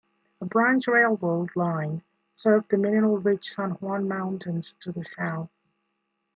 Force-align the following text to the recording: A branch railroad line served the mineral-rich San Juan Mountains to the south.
A 0.41 0.45
branch 0.45 0.87
railroad 0.87 1.55
line 1.55 2.01
served 2.33 2.71
the 2.71 2.77
mineral-rich 2.79 3.47
San 3.53 3.73
Juan 3.73 4.07
Mountains 4.07 4.73
to 4.79 4.91
the 4.91 5.03
south. 5.03 5.51